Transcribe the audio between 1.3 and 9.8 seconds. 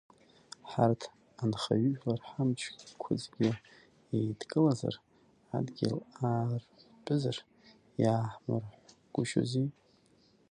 анхаҩыжәлар ҳамчқәа зегьы еидкылазар, адгьыл аарҳәтәызар, иааҳмырҳәгәышьози!